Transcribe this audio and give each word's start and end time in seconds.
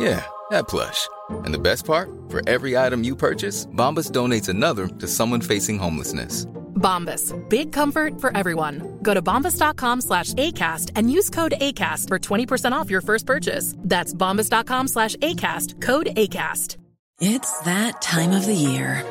Yeah, 0.00 0.24
that 0.50 0.66
plush. 0.66 1.08
And 1.44 1.52
the 1.52 1.58
best 1.58 1.84
part? 1.84 2.10
For 2.30 2.40
every 2.48 2.74
item 2.74 3.04
you 3.04 3.14
purchase, 3.14 3.66
Bombas 3.66 4.10
donates 4.10 4.48
another 4.48 4.88
to 4.88 5.06
someone 5.06 5.42
facing 5.42 5.78
homelessness. 5.78 6.46
Bombas. 6.80 7.36
Big 7.50 7.70
comfort 7.70 8.18
for 8.18 8.34
everyone. 8.34 8.98
Go 9.02 9.12
to 9.12 9.20
bombas.com 9.20 10.00
slash 10.00 10.32
ACAST 10.32 10.92
and 10.96 11.12
use 11.12 11.28
code 11.28 11.52
ACAST 11.60 12.08
for 12.08 12.18
20% 12.18 12.72
off 12.72 12.88
your 12.88 13.02
first 13.02 13.26
purchase. 13.26 13.74
That's 13.78 14.14
bombas.com 14.14 14.88
slash 14.88 15.16
ACAST. 15.16 15.82
Code 15.82 16.06
ACAST. 16.16 16.78
It's 17.20 17.60
that 17.60 18.00
time 18.00 18.30
of 18.30 18.46
the 18.46 18.54
year. 18.54 19.04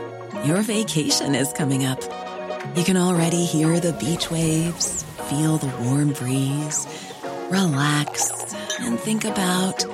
Your 0.43 0.63
vacation 0.63 1.35
is 1.35 1.53
coming 1.53 1.85
up. 1.85 2.01
You 2.75 2.83
can 2.83 2.97
already 2.97 3.45
hear 3.45 3.79
the 3.79 3.93
beach 3.93 4.31
waves, 4.31 5.03
feel 5.29 5.57
the 5.57 5.71
warm 5.83 6.13
breeze, 6.13 6.87
relax, 7.51 8.55
and 8.79 8.99
think 8.99 9.25
about 9.25 9.85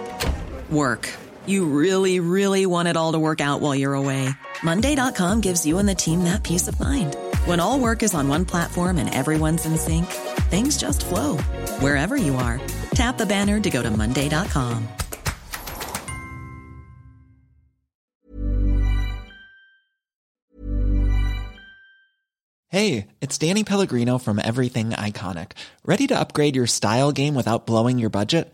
work. 0.70 1.10
You 1.46 1.66
really, 1.66 2.20
really 2.20 2.66
want 2.66 2.88
it 2.88 2.98
all 2.98 3.12
to 3.12 3.20
work 3.20 3.42
out 3.42 3.62
while 3.62 3.76
you're 3.76 3.94
away. 3.94 4.30
Monday.com 4.64 5.42
gives 5.42 5.66
you 5.66 5.78
and 5.78 5.88
the 5.88 5.96
team 5.96 6.24
that 6.24 6.44
peace 6.44 6.68
of 6.68 6.80
mind. 6.80 7.16
When 7.46 7.60
all 7.60 7.80
work 7.80 8.02
is 8.02 8.14
on 8.14 8.28
one 8.28 8.46
platform 8.46 8.98
and 8.98 9.14
everyone's 9.14 9.66
in 9.66 9.78
sync, 9.78 10.08
things 10.50 10.78
just 10.78 11.06
flow 11.06 11.38
wherever 11.80 12.16
you 12.16 12.36
are. 12.36 12.60
Tap 12.92 13.18
the 13.18 13.26
banner 13.26 13.60
to 13.60 13.70
go 13.70 13.84
to 13.84 13.92
Monday.com. 13.92 14.88
Hey, 22.70 23.08
it's 23.22 23.38
Danny 23.38 23.64
Pellegrino 23.64 24.18
from 24.18 24.38
Everything 24.38 24.90
Iconic. 24.90 25.54
Ready 25.86 26.08
to 26.08 26.20
upgrade 26.20 26.58
your 26.58 26.68
style 26.68 27.14
game 27.14 27.34
without 27.34 27.66
blowing 27.66 28.00
your 28.00 28.10
budget? 28.10 28.54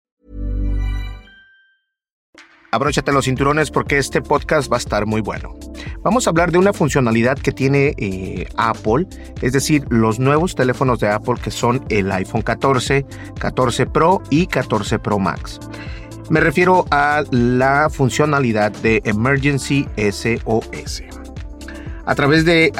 Abróchate 2.73 3.11
los 3.11 3.25
cinturones 3.25 3.69
porque 3.69 3.97
este 3.97 4.21
podcast 4.21 4.71
va 4.71 4.77
a 4.77 4.79
estar 4.79 5.05
muy 5.05 5.19
bueno. 5.19 5.53
Vamos 6.03 6.25
a 6.25 6.29
hablar 6.29 6.53
de 6.53 6.57
una 6.57 6.71
funcionalidad 6.71 7.37
que 7.37 7.51
tiene 7.51 7.93
eh, 7.97 8.47
Apple, 8.55 9.07
es 9.41 9.51
decir, 9.51 9.83
los 9.89 10.19
nuevos 10.19 10.55
teléfonos 10.55 11.01
de 11.01 11.09
Apple 11.09 11.35
que 11.43 11.51
son 11.51 11.83
el 11.89 12.09
iPhone 12.13 12.43
14, 12.43 13.05
14 13.37 13.87
Pro 13.87 14.23
y 14.29 14.47
14 14.47 14.99
Pro 14.99 15.19
Max. 15.19 15.59
Me 16.29 16.39
refiero 16.39 16.85
a 16.91 17.25
la 17.31 17.89
funcionalidad 17.89 18.71
de 18.71 19.01
Emergency 19.03 19.85
SOS. 19.97 21.03
A 22.11 22.15
través, 22.15 22.43
de, 22.43 22.73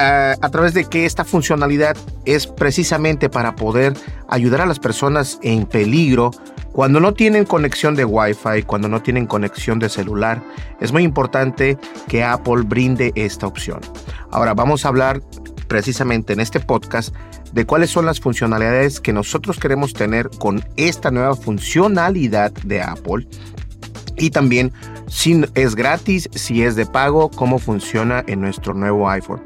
través 0.50 0.74
de 0.74 0.84
que 0.84 1.06
esta 1.06 1.24
funcionalidad 1.24 1.96
es 2.26 2.46
precisamente 2.46 3.30
para 3.30 3.56
poder 3.56 3.94
ayudar 4.28 4.60
a 4.60 4.66
las 4.66 4.78
personas 4.78 5.38
en 5.42 5.64
peligro 5.64 6.32
cuando 6.72 7.00
no 7.00 7.14
tienen 7.14 7.46
conexión 7.46 7.94
de 7.94 8.04
Wi-Fi, 8.04 8.64
cuando 8.66 8.88
no 8.88 9.00
tienen 9.00 9.26
conexión 9.26 9.78
de 9.78 9.88
celular, 9.88 10.42
es 10.82 10.92
muy 10.92 11.02
importante 11.02 11.78
que 12.08 12.22
Apple 12.22 12.64
brinde 12.66 13.10
esta 13.14 13.46
opción. 13.46 13.80
Ahora 14.30 14.52
vamos 14.52 14.84
a 14.84 14.88
hablar 14.88 15.22
precisamente 15.66 16.34
en 16.34 16.40
este 16.40 16.60
podcast 16.60 17.14
de 17.54 17.64
cuáles 17.64 17.88
son 17.88 18.04
las 18.04 18.20
funcionalidades 18.20 19.00
que 19.00 19.14
nosotros 19.14 19.58
queremos 19.58 19.94
tener 19.94 20.28
con 20.40 20.62
esta 20.76 21.10
nueva 21.10 21.36
funcionalidad 21.36 22.52
de 22.52 22.82
Apple 22.82 23.26
y 24.22 24.30
también 24.30 24.72
si 25.08 25.42
es 25.56 25.74
gratis, 25.74 26.30
si 26.32 26.62
es 26.62 26.76
de 26.76 26.86
pago, 26.86 27.28
cómo 27.28 27.58
funciona 27.58 28.22
en 28.28 28.40
nuestro 28.40 28.72
nuevo 28.72 29.10
iPhone. 29.10 29.42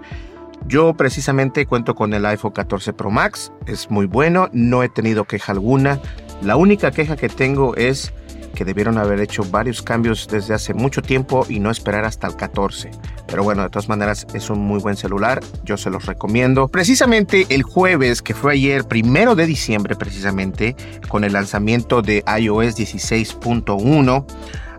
Yo 0.67 0.94
precisamente 0.94 1.64
cuento 1.64 1.94
con 1.94 2.12
el 2.12 2.26
iPhone 2.26 2.52
14 2.52 2.93
Pro 2.93 3.11
Max, 3.11 3.52
es 3.67 3.90
muy 3.90 4.05
bueno, 4.05 4.50
no 4.52 4.82
he 4.82 4.90
tenido 4.90 5.25
queja 5.25 5.52
alguna. 5.52 5.99
La 6.43 6.56
única 6.56 6.90
queja 6.90 7.17
que 7.17 7.31
tengo 7.31 7.75
es 7.75 8.12
que 8.55 8.64
debieron 8.64 8.99
haber 8.99 9.20
hecho 9.20 9.44
varios 9.50 9.81
cambios 9.82 10.28
desde 10.28 10.55
hace 10.55 10.75
mucho 10.75 11.00
tiempo 11.00 11.46
y 11.49 11.61
no 11.61 11.70
esperar 11.70 12.05
hasta 12.05 12.26
el 12.26 12.37
14. 12.37 12.90
Pero 13.29 13.44
bueno, 13.44 13.62
de 13.62 13.70
todas 13.70 13.88
maneras 13.88 14.26
es 14.34 14.50
un 14.50 14.58
muy 14.58 14.81
buen 14.81 14.96
celular, 14.96 15.40
yo 15.64 15.76
se 15.76 15.90
los 15.90 16.06
recomiendo. 16.06 16.69
Precisamente 16.69 17.46
el 17.50 17.62
jueves, 17.62 18.22
que 18.22 18.34
fue 18.34 18.55
ayer, 18.55 18.84
primero 18.84 19.37
de 19.37 19.46
diciembre 19.46 19.94
precisamente, 19.94 20.75
con 21.08 21.22
el 21.25 21.34
lanzamiento 21.34 22.02
de 22.02 22.25
iOS 22.26 22.76
16.1, 22.76 24.25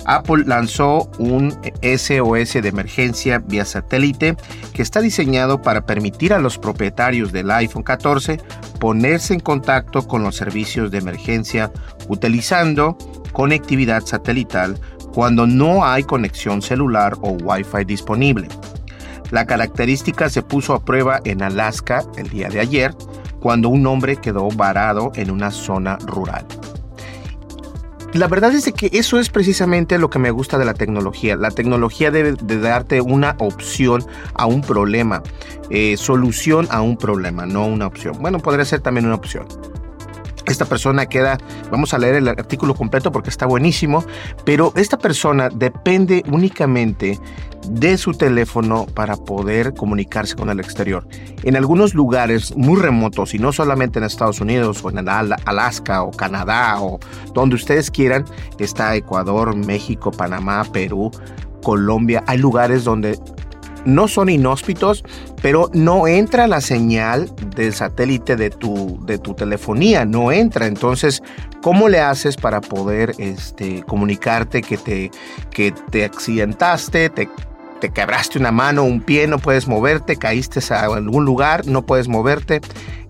Apple 0.08 0.46
lanzó 0.48 1.12
un 1.20 1.52
SOS 1.82 2.54
de 2.54 2.70
emergencia 2.70 3.40
vía 3.40 3.66
satélite 3.66 4.36
que 4.74 4.82
está 4.82 5.02
diseñado 5.02 5.62
para 5.62 5.86
permitir 5.86 6.34
a 6.34 6.40
los 6.40 6.58
propietarios 6.58 7.32
del 7.32 7.52
iPhone 7.52 7.84
14 7.84 8.40
ponerse 8.80 9.34
en 9.34 9.42
contacto 9.42 10.08
con 10.08 10.24
los 10.24 10.36
servicios 10.36 10.92
de 10.92 11.00
emergencia 11.00 11.72
utilizando 12.08 12.98
conectividad 13.34 14.06
satelital 14.06 14.80
cuando 15.14 15.46
no 15.46 15.86
hay 15.86 16.04
conexión 16.04 16.62
celular 16.62 17.16
o 17.22 17.32
Wi-Fi 17.32 17.84
disponible. 17.86 18.48
La 19.32 19.46
característica 19.46 20.30
se 20.30 20.42
puso 20.42 20.74
a 20.74 20.86
prueba 20.86 21.20
en 21.26 21.42
Alaska 21.42 22.04
el 22.18 22.30
día 22.30 22.48
de 22.48 22.62
ayer, 22.62 22.96
cuando 23.42 23.68
un 23.70 23.86
hombre 23.88 24.16
quedó 24.16 24.48
varado 24.50 25.12
en 25.16 25.32
una 25.32 25.52
zona 25.52 25.98
rural. 25.98 26.46
La 28.14 28.28
verdad 28.28 28.56
es 28.56 28.72
que 28.72 28.90
eso 28.94 29.20
es 29.20 29.30
precisamente 29.30 29.98
lo 30.00 30.10
que 30.10 30.18
me 30.18 30.32
gusta 30.32 30.58
de 30.58 30.66
la 30.66 30.74
tecnología. 30.74 31.36
La 31.36 31.52
tecnología 31.52 32.10
debe 32.10 32.34
de 32.34 32.60
darte 32.60 33.02
una 33.02 33.36
opción 33.38 34.04
a 34.34 34.46
un 34.46 34.62
problema, 34.62 35.22
eh, 35.70 35.98
solución 35.98 36.68
a 36.72 36.82
un 36.82 36.98
problema, 36.98 37.46
no 37.46 37.66
una 37.66 37.86
opción. 37.86 38.18
Bueno, 38.20 38.40
podría 38.40 38.66
ser 38.66 38.80
también 38.80 39.06
una 39.06 39.16
opción. 39.16 39.46
Esta 40.48 40.66
persona 40.66 41.06
queda, 41.06 41.38
vamos 41.72 41.94
a 41.94 41.98
leer 41.98 42.16
el 42.16 42.28
artículo 42.28 42.74
completo 42.74 43.12
porque 43.12 43.30
está 43.30 43.46
buenísimo, 43.46 44.04
pero 44.46 44.72
esta 44.76 44.98
persona 44.98 45.50
depende 45.50 46.24
únicamente 46.32 47.20
de 47.70 47.98
su 47.98 48.14
teléfono 48.14 48.86
para 48.86 49.18
poder 49.18 49.74
comunicarse 49.74 50.36
con 50.36 50.50
el 50.50 50.62
exterior. 50.62 51.06
En 51.44 51.58
algunos 51.58 51.94
lugares 51.94 52.56
muy 52.56 52.80
remotos, 52.80 53.34
y 53.34 53.40
no 53.40 53.52
solamente 53.52 54.00
en 54.00 54.06
Estados 54.06 54.40
Unidos 54.40 54.84
o 54.84 54.90
en 54.90 55.08
Alaska 55.10 56.04
o 56.04 56.12
Canadá 56.12 56.82
o 56.82 57.00
donde 57.34 57.56
ustedes 57.56 57.92
quieran, 57.92 58.24
está 58.58 58.96
Ecuador, 58.96 59.54
México, 59.56 60.12
Panamá, 60.12 60.64
Perú, 60.72 61.12
Colombia, 61.62 62.24
hay 62.28 62.38
lugares 62.38 62.86
donde 62.86 63.20
no 63.88 64.10
son 64.10 64.28
inhóspitos, 64.30 65.04
pero 65.42 65.72
no 65.74 66.08
entra 66.08 66.46
la 66.48 66.60
señal 66.60 67.34
del 67.56 67.74
satélite 67.74 68.36
de 68.36 68.50
tu, 68.50 69.00
de 69.06 69.18
tu 69.18 69.34
telefonía, 69.34 70.04
no 70.06 70.32
entra. 70.32 70.68
Entonces, 70.68 71.24
¿cómo 71.62 71.88
le 71.88 72.02
haces 72.02 72.36
para 72.36 72.60
poder 72.60 73.14
este, 73.18 73.84
comunicarte 73.84 74.62
que 74.62 74.78
te, 74.78 75.10
que 75.52 75.72
te 75.72 76.04
accidentaste, 76.04 77.10
te 77.10 77.30
te 77.80 77.90
quebraste 77.90 78.40
una 78.40 78.52
mano, 78.52 78.84
un 78.84 79.02
pie, 79.02 79.28
no 79.28 79.40
puedes 79.40 79.68
moverte, 79.68 80.18
caíste 80.18 80.60
a 80.74 80.86
algún 80.86 81.26
lugar, 81.26 81.68
no 81.68 81.86
puedes 81.86 82.08
moverte. 82.08 82.62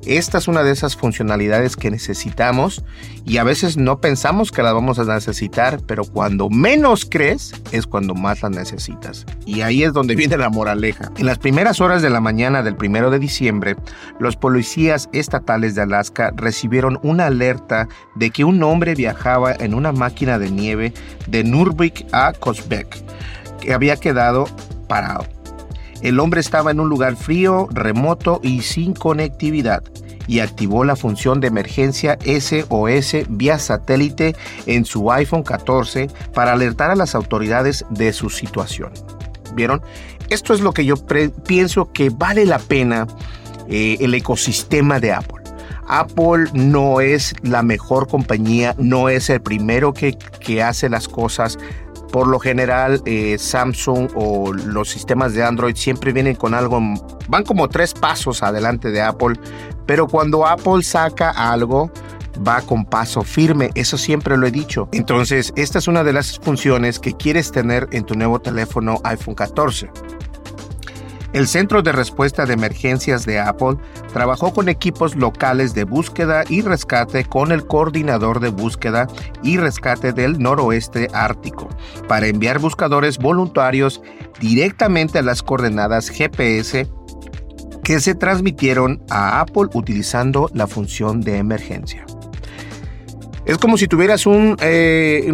Esta 0.06 0.38
es 0.38 0.48
una 0.48 0.64
de 0.64 0.72
esas 0.72 0.96
funcionalidades 0.96 1.76
que 1.76 1.92
necesitamos 1.92 2.86
y 3.26 3.38
a 3.38 3.44
veces 3.44 3.76
no 3.76 4.00
pensamos 4.00 4.52
que 4.52 4.64
las 4.64 4.74
vamos 4.74 5.00
a 5.00 5.04
necesitar, 5.04 5.82
pero 5.86 6.06
cuando 6.06 6.50
menos 6.50 7.06
crees 7.06 7.54
es 7.74 7.88
cuando 7.88 8.16
más 8.16 8.42
las 8.42 8.52
necesitas. 8.52 9.26
Y 9.46 9.62
ahí 9.62 9.84
es 9.84 9.92
donde 9.92 10.16
viene 10.16 10.38
la 10.38 10.50
moraleja. 10.50 11.12
En 11.18 11.26
las 11.26 11.40
primeras 11.40 11.82
horas 11.82 12.02
de 12.02 12.10
la 12.10 12.22
mañana 12.22 12.64
del 12.64 12.78
primero 12.78 13.10
de 13.12 13.20
diciembre, 13.20 13.76
los 14.18 14.38
policías 14.38 15.10
estatales 15.12 15.76
de 15.76 15.82
Alaska 15.82 16.32
recibieron 16.38 17.00
una 17.04 17.26
alerta 17.26 17.90
de 18.16 18.30
que 18.30 18.46
un 18.46 18.64
hombre 18.64 18.96
viajaba 18.96 19.54
en 19.54 19.74
una 19.74 19.92
máquina 19.92 20.40
de 20.40 20.52
nieve 20.52 20.94
de 21.28 21.44
Nurvik 21.44 22.06
a 22.14 22.32
Kosbek, 22.32 23.04
había 23.74 23.98
quedado 23.98 24.46
parado. 24.88 25.26
El 26.02 26.20
hombre 26.20 26.42
estaba 26.42 26.72
en 26.72 26.80
un 26.80 26.90
lugar 26.90 27.16
frío, 27.16 27.68
remoto 27.72 28.40
y 28.44 28.62
sin 28.62 28.94
conectividad 28.94 29.84
y 30.28 30.42
activó 30.42 30.84
la 30.84 30.96
función 30.96 31.40
de 31.40 31.48
emergencia 31.48 32.18
SOS 32.26 33.16
vía 33.30 33.58
satélite 33.58 34.36
en 34.66 34.86
su 34.86 35.12
iPhone 35.12 35.44
14 35.44 36.10
para 36.34 36.54
alertar 36.54 36.92
a 36.92 36.96
las 36.96 37.16
autoridades 37.16 37.86
de 37.90 38.14
su 38.14 38.30
situación. 38.30 38.92
¿Vieron? 39.56 39.82
Esto 40.30 40.54
es 40.54 40.60
lo 40.60 40.74
que 40.74 40.86
yo 40.86 40.96
pienso 41.46 41.92
que 41.94 42.10
vale 42.10 42.46
la 42.46 42.60
pena 42.60 43.08
eh, 43.70 43.98
el 44.02 44.14
ecosistema 44.14 45.00
de 45.00 45.14
Apple. 45.14 45.44
Apple 45.88 46.50
no 46.54 47.00
es 47.00 47.34
la 47.44 47.64
mejor 47.64 48.10
compañía, 48.10 48.76
no 48.78 49.08
es 49.08 49.30
el 49.30 49.42
primero 49.42 49.94
que, 49.94 50.18
que 50.42 50.62
hace 50.62 50.90
las 50.90 51.08
cosas 51.08 51.58
por 52.12 52.28
lo 52.28 52.40
general, 52.40 53.02
eh, 53.06 53.38
Samsung 53.38 54.10
o 54.16 54.54
los 54.54 54.90
sistemas 54.90 55.34
de 55.34 55.44
Android 55.44 55.76
siempre 55.76 56.14
vienen 56.14 56.36
con 56.36 56.54
algo, 56.54 56.80
van 57.28 57.44
como 57.44 57.68
tres 57.68 57.94
pasos 57.94 58.44
adelante 58.44 58.92
de 58.92 59.02
Apple, 59.02 59.40
pero 59.86 60.08
cuando 60.08 60.46
Apple 60.46 60.84
saca 60.84 61.32
algo, 61.32 61.92
va 62.46 62.62
con 62.62 62.86
paso 62.86 63.24
firme, 63.24 63.72
eso 63.76 63.98
siempre 63.98 64.38
lo 64.38 64.48
he 64.48 64.52
dicho. 64.52 64.90
Entonces, 64.92 65.54
esta 65.56 65.80
es 65.80 65.88
una 65.88 66.04
de 66.04 66.14
las 66.14 66.40
funciones 66.40 67.00
que 67.00 67.14
quieres 67.14 67.52
tener 67.52 67.88
en 67.92 68.06
tu 68.06 68.16
nuevo 68.16 68.40
teléfono 68.40 69.00
iPhone 69.04 69.36
14. 69.36 69.90
El 71.38 71.48
Centro 71.48 71.84
de 71.84 71.92
Respuesta 71.92 72.48
de 72.48 72.54
Emergencias 72.54 73.24
de 73.24 73.38
Apple 73.38 73.78
trabajó 74.12 74.52
con 74.52 74.70
equipos 74.70 75.16
locales 75.16 75.76
de 75.76 75.84
búsqueda 75.84 76.44
y 76.50 76.64
rescate 76.64 77.26
con 77.26 77.52
el 77.52 77.68
coordinador 77.68 78.40
de 78.40 78.50
búsqueda 78.50 79.06
y 79.44 79.58
rescate 79.58 80.14
del 80.14 80.40
noroeste 80.40 81.10
ártico 81.14 81.70
para 82.08 82.26
enviar 82.26 82.58
buscadores 82.58 83.20
voluntarios 83.20 84.02
directamente 84.40 85.20
a 85.20 85.22
las 85.22 85.44
coordenadas 85.44 86.10
GPS 86.10 86.88
que 87.84 88.00
se 88.00 88.16
transmitieron 88.16 89.04
a 89.12 89.40
Apple 89.40 89.68
utilizando 89.76 90.50
la 90.56 90.66
función 90.66 91.22
de 91.22 91.38
emergencia. 91.38 92.04
Es 93.48 93.58
como 93.58 93.78
si 93.78 93.88
tuvieras 93.88 94.26
un, 94.26 94.58
eh, 94.60 95.32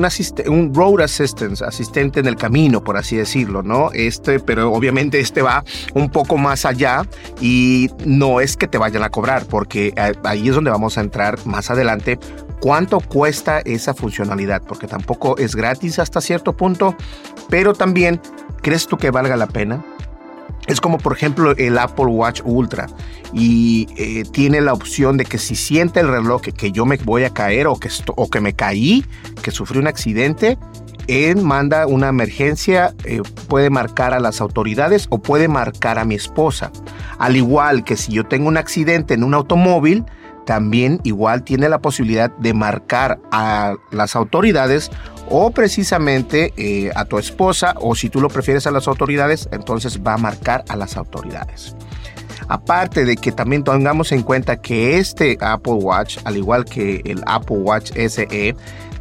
un, 0.48 0.72
road 0.72 1.02
assistance, 1.02 1.66
asistente 1.66 2.20
en 2.20 2.28
el 2.28 2.36
camino, 2.36 2.84
por 2.84 2.96
así 2.96 3.18
decirlo, 3.18 3.64
¿no? 3.64 3.90
Este, 3.92 4.40
pero 4.40 4.72
obviamente 4.72 5.20
este 5.20 5.42
va 5.42 5.64
un 5.96 6.12
poco 6.12 6.38
más 6.38 6.64
allá 6.64 7.08
y 7.42 7.90
no 8.06 8.40
es 8.40 8.56
que 8.56 8.68
te 8.68 8.78
vayan 8.78 9.02
a 9.02 9.10
cobrar, 9.10 9.48
porque 9.48 9.96
ahí 10.24 10.48
es 10.48 10.54
donde 10.54 10.70
vamos 10.70 11.00
a 11.00 11.02
entrar 11.02 11.44
más 11.48 11.72
adelante. 11.72 12.20
¿Cuánto 12.62 13.00
cuesta 13.00 13.62
esa 13.62 13.96
funcionalidad? 13.96 14.62
Porque 14.62 14.86
tampoco 14.86 15.36
es 15.40 15.56
gratis 15.56 15.98
hasta 15.98 16.22
cierto 16.22 16.56
punto, 16.56 16.96
pero 17.50 17.74
también, 17.74 18.22
¿crees 18.62 18.86
tú 18.86 18.96
que 18.96 19.10
valga 19.10 19.36
la 19.38 19.48
pena? 19.48 19.84
Es 20.68 20.80
como 20.80 20.98
por 20.98 21.14
ejemplo 21.14 21.56
el 21.58 21.78
Apple 21.78 22.06
Watch 22.06 22.42
Ultra 22.46 22.88
y 23.34 23.88
eh, 23.98 24.24
tiene 24.32 24.62
la 24.62 24.74
opción 24.74 25.18
de 25.18 25.26
que 25.26 25.38
si 25.38 25.56
siente 25.56 26.00
el 26.00 26.08
reloj 26.08 26.42
que, 26.42 26.72
yo 26.72 26.86
me 26.86 26.98
voy 26.98 27.24
a 27.24 27.32
caer 27.32 27.68
o 27.68 27.76
que, 27.76 27.90
o 28.16 28.30
que 28.30 28.40
me 28.40 28.54
caí, 28.54 29.06
que 29.42 29.52
sufrí 29.52 29.80
un 29.80 29.88
accidente, 29.88 30.58
él 31.08 31.42
manda 31.42 31.86
una 31.88 32.08
emergencia, 32.08 32.94
eh, 33.04 33.22
puede 33.48 33.70
marcar 33.70 34.14
a 34.14 34.20
las 34.20 34.40
autoridades 34.40 35.08
o 35.10 35.22
puede 35.22 35.48
marcar 35.48 36.00
a 36.00 36.06
mi 36.06 36.16
esposa. 36.16 36.72
Al 37.18 37.36
igual 37.36 37.84
que 37.84 37.98
si 37.98 38.14
yo 38.14 38.26
tengo 38.26 38.48
un 38.48 38.58
accidente 38.58 39.14
en 39.14 39.24
un 39.24 39.34
automóvil, 39.34 40.06
también 40.46 41.00
igual 41.04 41.44
tiene 41.44 41.70
la 41.70 41.80
posibilidad 41.80 42.32
de 42.38 42.54
marcar 42.54 43.20
a 43.32 43.76
las 43.92 44.16
autoridades 44.16 44.92
o 45.30 45.52
precisamente 45.52 46.54
eh, 46.58 46.92
a 46.96 47.06
tu 47.06 47.18
esposa 47.18 47.76
o 47.80 47.96
si 47.96 48.10
tú 48.10 48.22
lo 48.22 48.30
prefieres 48.30 48.68
a 48.68 48.72
las 48.72 48.88
autoridades, 48.88 49.50
entonces 49.52 50.02
va 50.06 50.14
a 50.16 50.18
marcar 50.18 50.64
a 50.70 50.76
las 50.76 50.98
autoridades. 50.98 51.76
Aparte 52.48 53.06
de 53.06 53.16
que 53.16 53.32
también 53.32 53.64
tengamos 53.64 54.12
en 54.12 54.22
cuenta 54.22 54.58
que 54.58 54.98
este 54.98 55.38
Apple 55.42 55.74
Watch, 55.74 56.18
al 56.26 56.38
igual 56.38 56.66
que 56.66 57.02
el 57.06 57.24
Apple 57.26 57.58
Watch 57.58 57.92
SE, 57.94 58.56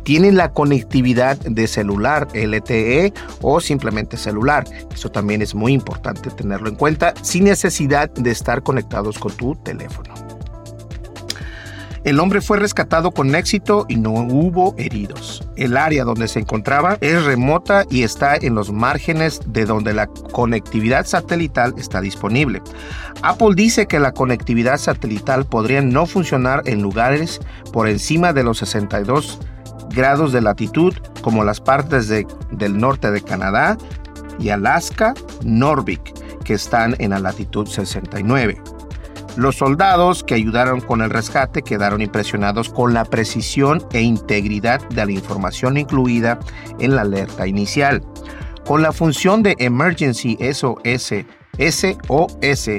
tiene 0.05 0.33
la 0.33 0.53
conectividad 0.53 1.37
de 1.39 1.67
celular 1.67 2.29
LTE 2.35 3.13
o 3.41 3.61
simplemente 3.61 4.17
celular. 4.17 4.65
Eso 4.93 5.11
también 5.11 5.43
es 5.43 5.55
muy 5.55 5.73
importante 5.73 6.31
tenerlo 6.31 6.69
en 6.69 6.77
cuenta 6.77 7.15
sin 7.23 7.45
necesidad 7.45 8.11
de 8.11 8.31
estar 8.31 8.63
conectados 8.63 9.19
con 9.19 9.33
tu 9.33 9.55
teléfono. 9.57 10.32
El 12.05 12.19
hombre 12.19 12.41
fue 12.41 12.59
rescatado 12.59 13.13
con 13.13 13.35
éxito 13.35 13.87
y 13.89 13.95
no 13.97 14.11
hubo 14.11 14.75
heridos. 14.77 15.47
El 15.55 15.77
área 15.77 16.03
donde 16.03 16.27
se 16.27 16.41
encontraba 16.41 16.99
es 17.01 17.25
remota 17.25 17.85
y 17.91 18.03
está 18.03 18.35
en 18.35 18.57
los 18.57 18.73
márgenes 18.73 19.41
de 19.47 19.67
donde 19.67 19.93
la 19.93 20.09
conectividad 20.09 21.07
satelital 21.07 21.75
está 21.79 22.01
disponible. 22.01 22.61
Apple 23.23 23.55
dice 23.55 23.87
que 23.87 24.01
la 24.01 24.13
conectividad 24.13 24.79
satelital 24.79 25.45
podría 25.45 25.81
no 25.81 26.07
funcionar 26.07 26.63
en 26.67 26.83
lugares 26.83 27.41
por 27.73 27.89
encima 27.89 28.33
de 28.33 28.43
los 28.43 28.59
62 28.59 29.39
grados 29.91 30.33
de 30.33 30.41
latitud, 30.41 30.95
como 31.21 31.45
las 31.45 31.61
partes 31.61 32.09
del 32.09 32.79
norte 32.79 33.13
de 33.13 33.21
Canadá 33.21 33.77
y 34.41 34.49
Alaska, 34.49 35.15
Norvik, 35.45 36.03
que 36.43 36.55
están 36.55 36.97
en 36.99 37.11
la 37.11 37.21
latitud 37.21 37.67
69. 37.67 38.61
Los 39.37 39.57
soldados 39.57 40.23
que 40.23 40.35
ayudaron 40.35 40.81
con 40.81 41.01
el 41.01 41.09
rescate 41.09 41.63
quedaron 41.63 42.03
impresionados 42.03 42.69
con 42.69 42.93
la 42.93 43.05
precisión 43.05 43.83
e 43.93 44.03
integridad 44.03 44.87
de 44.91 45.07
la 45.07 45.13
información 45.13 45.79
incluida 45.79 46.39
en 46.79 46.97
la 46.97 47.03
alerta 47.03 47.47
inicial. 47.47 48.03
Con 48.67 48.83
la 48.83 48.93
función 48.93 49.43
de 49.43 49.57
Emergency 49.59 50.37
SOS, 50.53 51.15
SOS 51.59 52.71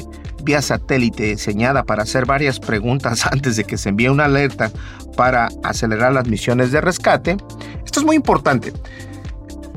vía 0.44 0.62
satélite 0.62 1.24
diseñada 1.24 1.84
para 1.84 2.04
hacer 2.04 2.26
varias 2.26 2.60
preguntas 2.60 3.26
antes 3.32 3.56
de 3.56 3.64
que 3.64 3.78
se 3.78 3.90
envíe 3.90 4.10
una 4.10 4.26
alerta 4.26 4.72
para 5.18 5.50
acelerar 5.64 6.14
las 6.14 6.28
misiones 6.28 6.72
de 6.72 6.82
rescate, 6.82 7.38
esto 7.84 8.00
es 8.00 8.06
muy 8.06 8.16
importante. 8.16 8.74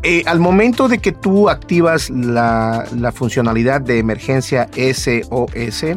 Eh, 0.02 0.22
al 0.26 0.40
momento 0.40 0.88
de 0.88 0.98
que 0.98 1.10
tú 1.10 1.48
activas 1.48 2.10
la, 2.10 2.84
la 2.94 3.12
funcionalidad 3.12 3.80
de 3.80 3.98
emergencia 3.98 4.68
SOS, 4.76 5.96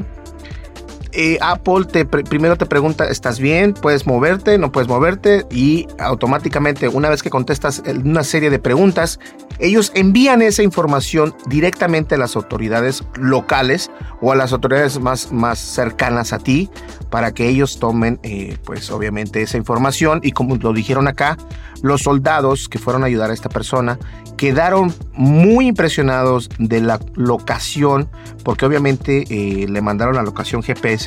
eh, 1.14 1.38
Apple 1.42 1.86
te 1.86 2.06
primero 2.06 2.56
te 2.56 2.66
pregunta, 2.66 3.06
¿estás 3.06 3.40
bien? 3.40 3.74
¿Puedes 3.74 4.06
moverte? 4.06 4.58
¿No 4.58 4.72
puedes 4.72 4.88
moverte? 4.88 5.46
Y 5.52 5.88
automáticamente, 5.98 6.88
una 6.88 7.10
vez 7.10 7.24
que 7.24 7.30
contestas 7.30 7.84
una 8.04 8.24
serie 8.24 8.50
de 8.50 8.60
preguntas, 8.60 9.20
ellos 9.60 9.92
envían 9.96 10.42
esa 10.42 10.64
información 10.64 11.36
directamente 11.48 12.16
a 12.16 12.18
las 12.18 12.36
autoridades 12.36 13.04
locales 13.16 13.92
o 14.22 14.32
a 14.32 14.36
las 14.36 14.54
autoridades 14.54 15.00
más, 15.00 15.32
más 15.32 15.60
cercanas 15.60 16.32
a 16.32 16.40
ti 16.40 16.70
para 17.10 17.34
que 17.34 17.50
ellos 17.50 17.80
tomen, 17.80 18.20
eh, 18.24 18.58
pues 18.64 18.90
obviamente, 18.92 19.42
esa 19.42 19.58
información. 19.58 20.22
Y 20.24 20.32
como 20.32 20.56
lo 20.56 20.74
dijeron 20.74 21.08
acá, 21.08 21.38
los 21.82 22.04
soldados 22.04 22.70
que 22.70 22.80
fueron 22.80 23.04
a 23.04 23.08
ayudar 23.08 23.32
a 23.32 23.34
esta 23.34 23.50
persona 23.50 24.00
quedaron 24.38 24.94
muy 25.14 25.68
impresionados 25.68 26.50
de 26.60 26.80
la 26.80 27.00
locación, 27.16 28.10
porque 28.46 28.66
obviamente 28.66 29.26
eh, 29.30 29.68
le 29.68 29.82
mandaron 29.82 30.16
la 30.16 30.24
locación 30.24 30.64
GPS 30.64 30.99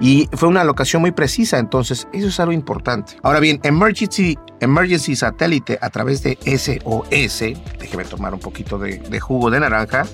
y 0.00 0.28
fue 0.32 0.48
una 0.48 0.64
locación 0.64 1.00
muy 1.02 1.12
precisa, 1.12 1.58
entonces 1.58 2.08
eso 2.12 2.26
es 2.26 2.40
algo 2.40 2.52
importante. 2.52 3.14
Ahora 3.22 3.38
bien, 3.38 3.60
Emergency, 3.62 4.36
emergency 4.60 5.14
Satélite 5.14 5.78
a 5.80 5.90
través 5.90 6.22
de 6.22 6.38
SOS, 6.44 7.54
déjeme 7.78 8.04
tomar 8.04 8.34
un 8.34 8.40
poquito 8.40 8.78
de, 8.78 8.98
de 8.98 9.20
jugo 9.20 9.50
de 9.50 9.60
naranja. 9.60 10.04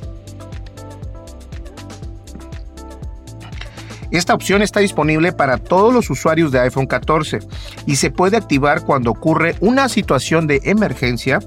Esta 4.10 4.34
opción 4.34 4.62
está 4.62 4.80
disponible 4.80 5.32
para 5.32 5.58
todos 5.58 5.92
los 5.92 6.08
usuarios 6.10 6.50
de 6.50 6.60
iPhone 6.60 6.86
14 6.86 7.40
y 7.86 7.96
se 7.96 8.10
puede 8.10 8.36
activar 8.36 8.82
cuando 8.84 9.10
ocurre 9.10 9.56
una 9.60 9.88
situación 9.88 10.46
de 10.46 10.60
emergencia 10.64 11.40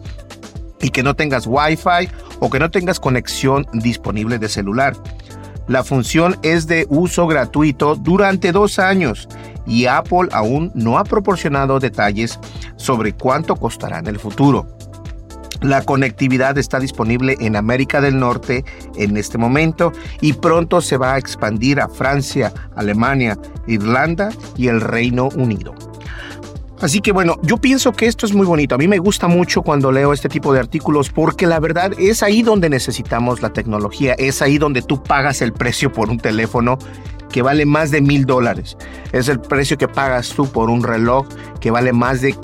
y 0.79 0.89
que 0.89 1.03
no 1.03 1.15
tengas 1.15 1.45
Wi-Fi 1.47 2.09
o 2.39 2.49
que 2.49 2.59
no 2.59 2.71
tengas 2.71 2.99
conexión 2.99 3.67
disponible 3.73 4.39
de 4.39 4.49
celular. 4.49 4.95
La 5.71 5.85
función 5.85 6.35
es 6.41 6.67
de 6.67 6.85
uso 6.89 7.27
gratuito 7.27 7.95
durante 7.95 8.51
dos 8.51 8.77
años 8.77 9.29
y 9.65 9.85
Apple 9.85 10.27
aún 10.33 10.69
no 10.75 10.97
ha 10.97 11.05
proporcionado 11.05 11.79
detalles 11.79 12.37
sobre 12.75 13.13
cuánto 13.13 13.55
costará 13.55 13.99
en 13.99 14.07
el 14.07 14.19
futuro. 14.19 14.67
La 15.61 15.81
conectividad 15.81 16.57
está 16.57 16.77
disponible 16.77 17.37
en 17.39 17.55
América 17.55 18.01
del 18.01 18.19
Norte 18.19 18.65
en 18.97 19.15
este 19.15 19.37
momento 19.37 19.93
y 20.19 20.33
pronto 20.33 20.81
se 20.81 20.97
va 20.97 21.13
a 21.13 21.17
expandir 21.17 21.79
a 21.79 21.87
Francia, 21.87 22.51
Alemania, 22.75 23.37
Irlanda 23.65 24.27
y 24.57 24.67
el 24.67 24.81
Reino 24.81 25.29
Unido. 25.37 25.73
Así 26.81 26.99
que 26.99 27.11
bueno, 27.11 27.37
yo 27.43 27.57
pienso 27.57 27.91
que 27.91 28.07
esto 28.07 28.25
es 28.25 28.33
muy 28.33 28.45
bonito. 28.45 28.73
A 28.73 28.77
mí 28.79 28.87
me 28.87 28.97
gusta 28.97 29.27
mucho 29.27 29.61
cuando 29.61 29.91
leo 29.91 30.13
este 30.13 30.29
tipo 30.29 30.51
de 30.51 30.59
artículos 30.59 31.09
porque 31.09 31.45
la 31.45 31.59
verdad 31.59 31.93
es 31.99 32.23
ahí 32.23 32.41
donde 32.41 32.69
necesitamos 32.69 33.41
la 33.41 33.53
tecnología, 33.53 34.13
es 34.17 34.41
ahí 34.41 34.57
donde 34.57 34.81
tú 34.81 35.01
pagas 35.03 35.41
el 35.41 35.53
precio 35.53 35.91
por 35.91 36.09
un 36.09 36.17
teléfono 36.17 36.79
que 37.31 37.43
vale 37.43 37.65
más 37.65 37.91
de 37.91 38.01
mil 38.01 38.25
dólares. 38.25 38.77
Es 39.11 39.29
el 39.29 39.39
precio 39.39 39.77
que 39.77 39.87
pagas 39.87 40.29
tú 40.29 40.47
por 40.47 40.69
un 40.69 40.83
reloj 40.83 41.27
que 41.59 41.69
vale 41.69 41.93
más 41.93 42.21
de 42.21 42.35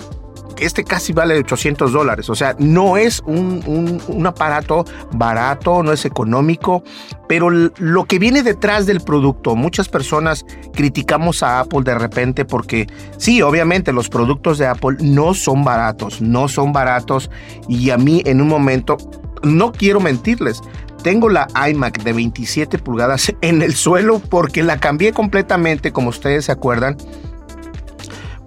este 0.60 0.84
casi 0.84 1.14
vale 1.14 1.38
800 1.38 1.92
dólares. 1.92 2.30
O 2.30 2.36
sea, 2.36 2.56
no 2.60 2.98
es 2.98 3.22
un, 3.26 4.02
aparato 4.26 4.86
barato, 5.12 5.84
no 5.84 5.92
es 5.92 6.06
económico, 6.06 6.84
pero 7.28 7.50
lo 7.50 8.06
que 8.06 8.20
viene 8.20 8.44
detrás 8.44 8.86
del 8.86 9.02
producto, 9.02 9.56
muchas 9.56 9.90
personas 9.90 10.46
criticamos 10.74 11.44
a 11.44 11.60
Apple 11.60 11.82
de 11.84 11.96
repente 11.96 12.46
porque 12.46 12.88
sí, 13.18 13.42
obviamente 13.42 13.94
los 13.94 14.10
productos 14.10 14.58
de 14.58 14.68
Apple 14.68 14.98
no 15.02 15.34
son 15.34 15.64
baratos, 15.64 16.22
no 16.22 16.48
son 16.48 16.74
baratos 16.74 17.30
y 17.68 17.90
a 17.90 17.98
mí 17.98 18.22
en 18.26 18.42
un 18.42 18.48
momento, 18.48 18.98
no 19.44 19.72
quiero 19.72 20.00
mentirles, 20.00 20.62
tengo 21.04 21.30
la 21.30 21.48
iMac 21.70 22.04
de 22.04 22.14
27 22.14 22.80
pulgadas 22.80 23.34
en 23.42 23.62
el 23.62 23.76
suelo 23.76 24.20
porque 24.20 24.64
la 24.64 24.80
cambié 24.80 25.14
completamente, 25.14 25.92
como 25.92 26.10
ustedes 26.10 26.46
se 26.46 26.52
acuerdan 26.52 26.98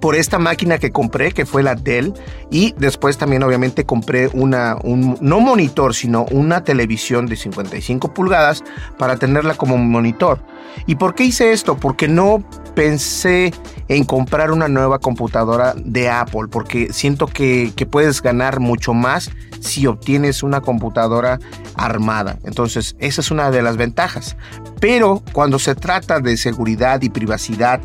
por 0.00 0.16
esta 0.16 0.38
máquina 0.38 0.78
que 0.78 0.90
compré, 0.90 1.32
que 1.32 1.46
fue 1.46 1.62
la 1.62 1.74
Dell, 1.74 2.14
y 2.50 2.74
después 2.78 3.18
también 3.18 3.42
obviamente 3.42 3.84
compré 3.84 4.28
una, 4.32 4.76
un, 4.82 5.18
no 5.20 5.40
monitor, 5.40 5.94
sino 5.94 6.24
una 6.30 6.64
televisión 6.64 7.26
de 7.26 7.36
55 7.36 8.14
pulgadas 8.14 8.64
para 8.98 9.16
tenerla 9.16 9.54
como 9.54 9.76
monitor. 9.76 10.40
¿Y 10.86 10.94
por 10.96 11.14
qué 11.14 11.24
hice 11.24 11.52
esto? 11.52 11.76
Porque 11.76 12.08
no 12.08 12.42
pensé 12.74 13.52
en 13.88 14.04
comprar 14.04 14.52
una 14.52 14.68
nueva 14.68 14.98
computadora 14.98 15.74
de 15.76 16.08
Apple, 16.08 16.48
porque 16.50 16.92
siento 16.92 17.26
que, 17.26 17.72
que 17.76 17.86
puedes 17.86 18.22
ganar 18.22 18.60
mucho 18.60 18.94
más 18.94 19.30
si 19.60 19.86
obtienes 19.86 20.42
una 20.42 20.60
computadora 20.60 21.38
armada. 21.74 22.38
Entonces, 22.44 22.96
esa 22.98 23.20
es 23.20 23.30
una 23.30 23.50
de 23.50 23.62
las 23.62 23.76
ventajas. 23.76 24.36
Pero 24.80 25.22
cuando 25.32 25.58
se 25.58 25.74
trata 25.74 26.20
de 26.20 26.36
seguridad 26.36 27.02
y 27.02 27.10
privacidad, 27.10 27.80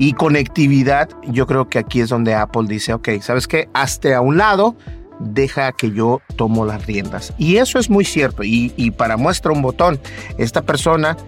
y 0.00 0.14
conectividad, 0.14 1.10
yo 1.26 1.46
creo 1.46 1.68
que 1.68 1.78
aquí 1.78 2.00
es 2.00 2.08
donde 2.08 2.34
Apple 2.34 2.64
dice, 2.66 2.94
ok, 2.94 3.20
¿sabes 3.20 3.46
qué? 3.46 3.68
Hazte 3.74 4.14
a 4.14 4.22
un 4.22 4.38
lado, 4.38 4.74
deja 5.18 5.72
que 5.72 5.90
yo 5.90 6.22
tomo 6.36 6.64
las 6.64 6.86
riendas. 6.86 7.34
Y 7.36 7.58
eso 7.58 7.78
es 7.78 7.90
muy 7.90 8.06
cierto. 8.06 8.42
Y, 8.42 8.90
para 8.96 9.18
muestra 9.18 9.52
un 9.52 9.60
botón, 9.60 10.00
esta 10.38 10.62
persona 10.62 11.18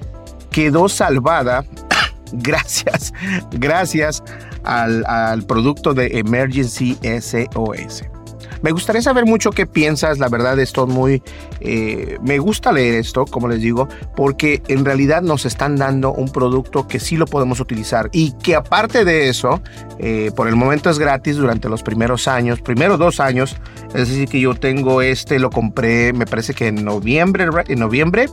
quedó 0.51 0.89
salvada 0.89 1.67
gracias, 2.33 3.13
gracias 3.51 4.25
al, 4.65 5.05
al 5.05 5.43
producto 5.43 5.93
de 5.93 6.19
Emergency 6.19 6.97
SOS. 7.03 8.05
Me 8.63 8.71
gustaría 8.71 9.03
saber 9.03 9.27
mucho 9.27 9.51
qué 9.51 9.67
piensas, 9.67 10.19
la 10.19 10.29
verdad 10.29 10.59
esto 10.59 10.87
muy... 10.87 11.23
Eh, 11.61 12.19
me 12.23 12.39
gusta 12.39 12.73
leer 12.73 12.95
esto, 12.95 13.25
como 13.27 13.49
les 13.49 13.61
digo, 13.61 13.89
porque 14.17 14.63
en 14.69 14.85
realidad 14.85 15.23
nos 15.23 15.45
están 15.45 15.77
dando 15.77 16.13
un 16.13 16.29
producto 16.29 16.87
que 16.87 17.01
sí 17.01 17.17
lo 17.17 17.27
podemos 17.27 17.61
utilizar 17.61 18.09
y 18.13 18.33
que 18.33 18.55
aparte 18.55 19.05
de 19.05 19.29
eso, 19.29 19.61
eh, 19.99 20.31
por 20.35 20.49
el 20.49 20.57
momento 20.57 20.91
es 20.91 20.99
gratis 20.99 21.37
durante 21.37 21.69
los 21.69 21.83
primeros 21.83 22.29
años, 22.29 22.61
primeros 22.61 22.99
dos 22.99 23.21
años, 23.21 23.57
es 23.89 24.09
decir 24.09 24.29
que 24.29 24.41
yo 24.41 24.55
tengo 24.55 25.03
este, 25.03 25.39
lo 25.39 25.51
compré, 25.51 26.13
me 26.13 26.27
parece 26.27 26.55
que 26.55 26.69
en 26.69 26.85
noviembre, 26.85 27.47
en 27.67 27.79
noviembre 27.79 28.27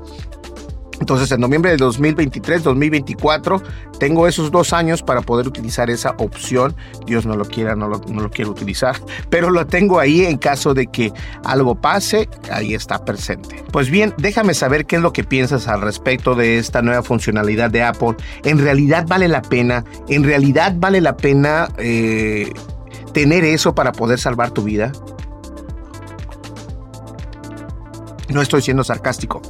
entonces, 0.99 1.31
en 1.31 1.39
noviembre 1.39 1.71
de 1.71 1.77
2023, 1.77 2.63
2024, 2.63 3.61
tengo 3.99 4.27
esos 4.27 4.51
dos 4.51 4.73
años 4.73 5.01
para 5.01 5.21
poder 5.21 5.47
utilizar 5.47 5.89
esa 5.89 6.11
opción. 6.17 6.75
Dios 7.05 7.25
no 7.25 7.35
lo 7.35 7.45
quiera, 7.45 7.75
no 7.75 7.87
lo, 7.87 8.29
quiero 8.29 8.51
utilizar, 8.51 8.97
pero 9.29 9.49
lo 9.49 9.65
tengo 9.65 9.99
ahí 9.99 10.25
en 10.25 10.37
caso 10.37 10.73
de 10.73 10.87
que 10.87 11.13
algo 11.43 11.75
pase, 11.75 12.29
ahí 12.51 12.73
está 12.73 13.03
presente. 13.05 13.63
Pues 13.71 13.89
bien, 13.89 14.13
déjame 14.17 14.53
saber 14.53 14.85
qué 14.85 14.97
es 14.97 15.01
lo 15.01 15.13
que 15.13 15.23
piensas 15.23 15.67
al 15.67 15.81
respecto 15.81 16.35
de 16.35 16.57
esta 16.57 16.81
nueva 16.81 17.01
funcionalidad 17.01 17.69
de 17.69 17.83
Apple. 17.83 18.15
¿En 18.43 18.59
realidad 18.59 19.05
vale 19.07 19.27
la 19.27 19.41
pena? 19.41 19.85
¿En 20.09 20.23
realidad 20.23 20.75
vale 20.77 20.99
la 20.99 21.15
pena 21.15 21.69
eh, 21.77 22.51
tener 23.13 23.45
eso 23.45 23.73
para 23.73 23.93
poder 23.93 24.19
salvar 24.19 24.51
tu 24.51 24.63
vida? 24.63 24.91
No 28.29 28.41
estoy 28.41 28.61
siendo 28.61 28.83
sarcástico. 28.83 29.41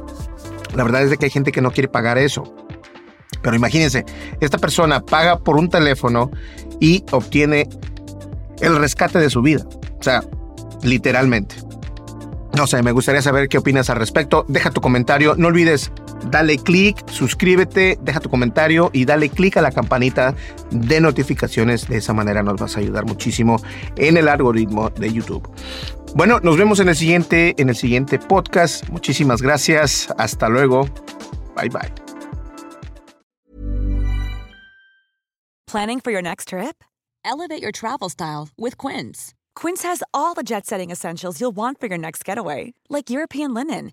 La 0.74 0.84
verdad 0.84 1.02
es 1.02 1.16
que 1.18 1.24
hay 1.24 1.30
gente 1.30 1.52
que 1.52 1.60
no 1.60 1.70
quiere 1.70 1.88
pagar 1.88 2.18
eso. 2.18 2.54
Pero 3.42 3.56
imagínense, 3.56 4.04
esta 4.40 4.58
persona 4.58 5.00
paga 5.00 5.38
por 5.38 5.56
un 5.56 5.68
teléfono 5.68 6.30
y 6.78 7.04
obtiene 7.10 7.68
el 8.60 8.76
rescate 8.76 9.18
de 9.18 9.30
su 9.30 9.42
vida. 9.42 9.64
O 9.98 10.02
sea, 10.02 10.22
literalmente. 10.82 11.56
No 12.56 12.66
sé, 12.66 12.82
me 12.82 12.92
gustaría 12.92 13.22
saber 13.22 13.48
qué 13.48 13.58
opinas 13.58 13.90
al 13.90 13.96
respecto. 13.96 14.44
Deja 14.48 14.70
tu 14.70 14.80
comentario. 14.80 15.34
No 15.36 15.48
olvides, 15.48 15.92
dale 16.30 16.58
clic, 16.58 17.08
suscríbete, 17.08 17.98
deja 18.02 18.20
tu 18.20 18.30
comentario 18.30 18.90
y 18.92 19.04
dale 19.04 19.28
clic 19.28 19.56
a 19.56 19.62
la 19.62 19.72
campanita 19.72 20.34
de 20.70 21.00
notificaciones. 21.00 21.88
De 21.88 21.98
esa 21.98 22.12
manera 22.12 22.42
nos 22.42 22.60
vas 22.60 22.76
a 22.76 22.80
ayudar 22.80 23.06
muchísimo 23.06 23.56
en 23.96 24.16
el 24.16 24.28
algoritmo 24.28 24.90
de 24.90 25.12
YouTube. 25.12 25.48
Bueno, 26.14 26.40
nos 26.40 26.56
vemos 26.56 26.80
en 26.80 26.88
el 26.88 26.96
siguiente, 26.96 27.54
en 27.58 27.68
el 27.68 27.76
siguiente 27.76 28.18
podcast. 28.18 28.88
Muchísimas 28.88 29.42
gracias. 29.42 30.08
Hasta 30.18 30.48
luego. 30.48 30.88
Bye 31.56 31.68
bye. 31.68 31.92
Planning 35.66 36.00
for 36.00 36.10
your 36.10 36.22
next 36.22 36.48
trip? 36.48 36.82
Elevate 37.24 37.62
your 37.62 37.70
travel 37.70 38.08
style 38.08 38.48
with 38.58 38.76
Quince. 38.76 39.34
Quince 39.54 39.84
has 39.84 40.02
all 40.12 40.34
the 40.34 40.42
jet-setting 40.42 40.90
essentials 40.90 41.40
you'll 41.40 41.54
want 41.54 41.78
for 41.78 41.86
your 41.86 41.98
next 41.98 42.24
getaway, 42.24 42.72
like 42.88 43.08
European 43.10 43.54
linen, 43.54 43.92